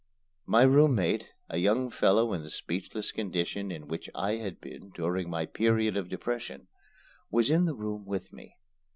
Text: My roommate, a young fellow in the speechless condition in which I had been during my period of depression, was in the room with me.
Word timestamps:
My 0.47 0.63
roommate, 0.63 1.29
a 1.47 1.59
young 1.59 1.91
fellow 1.91 2.33
in 2.33 2.41
the 2.41 2.49
speechless 2.49 3.11
condition 3.11 3.71
in 3.71 3.87
which 3.87 4.09
I 4.15 4.37
had 4.37 4.59
been 4.59 4.89
during 4.89 5.29
my 5.29 5.45
period 5.45 5.95
of 5.95 6.09
depression, 6.09 6.69
was 7.29 7.51
in 7.51 7.65
the 7.65 7.75
room 7.75 8.07
with 8.07 8.33
me. 8.33 8.55